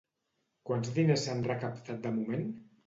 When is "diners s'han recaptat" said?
0.97-2.05